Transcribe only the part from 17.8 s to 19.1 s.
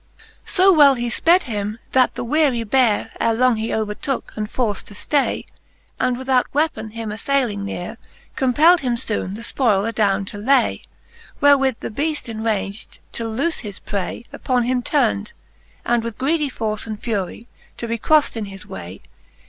be croflcd in his way.